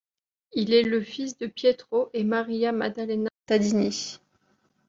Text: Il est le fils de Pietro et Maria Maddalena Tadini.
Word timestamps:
Il 0.53 0.73
est 0.73 0.81
le 0.81 0.99
fils 0.99 1.37
de 1.37 1.45
Pietro 1.45 2.09
et 2.13 2.23
Maria 2.23 2.71
Maddalena 2.71 3.29
Tadini. 3.45 4.17